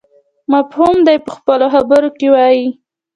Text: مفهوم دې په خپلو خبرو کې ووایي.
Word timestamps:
مفهوم 0.53 0.95
دې 1.07 1.15
په 1.25 1.29
خپلو 1.37 1.65
خبرو 1.73 2.09
کې 2.17 2.27
ووایي. 2.29 2.65